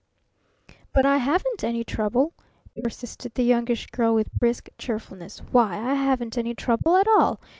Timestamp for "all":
7.07-7.39